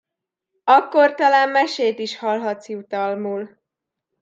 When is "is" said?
1.99-2.17